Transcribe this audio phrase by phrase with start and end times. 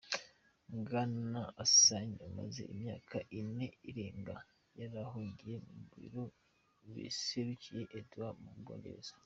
[0.83, 4.35] Bwana Assange amaze imyaka ine irenga
[4.79, 6.23] yarahungiye mu biro
[6.93, 9.13] biserukiye Ecuador mu Bwongereza.